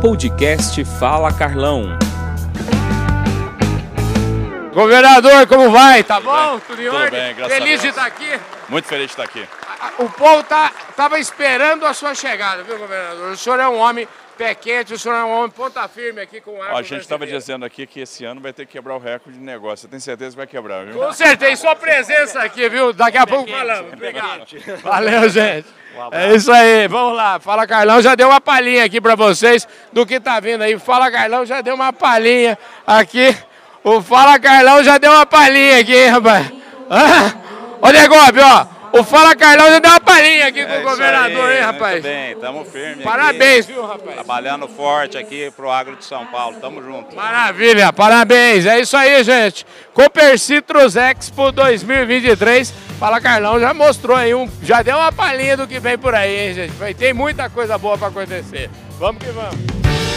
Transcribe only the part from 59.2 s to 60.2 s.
que vamos.